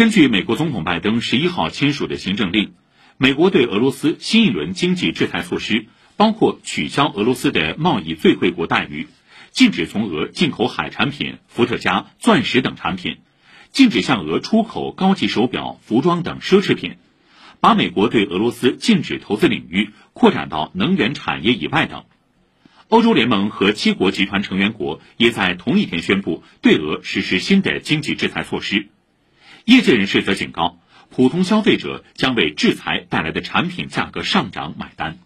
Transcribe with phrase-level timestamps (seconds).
[0.00, 2.72] 根据美国总统拜登十一号签署的行政令，
[3.18, 9.08] 美国对俄罗斯新一轮经济制裁措施包括取消俄罗斯的贸易最惠国待遇，
[9.50, 13.18] 禁止从俄进口海产品、伏特加、钻石等产品，
[13.72, 16.96] 禁止向俄出口高级手表、服装等奢侈品，
[17.60, 22.06] 把美国对俄罗斯禁止投资领域扩展到能源产业以外等。
[22.88, 28.88] 欧洲联盟和七国集团成员国也在同一天宣布对俄实施新的经济制裁措施。
[29.64, 35.20] 业界人士则警告，普通消费者将为制裁带来的产品价格上涨买单。